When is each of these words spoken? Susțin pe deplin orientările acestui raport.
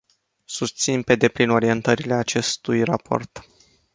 Susțin 0.45 1.01
pe 1.03 1.15
deplin 1.15 1.49
orientările 1.49 2.13
acestui 2.13 2.83
raport. 2.83 3.47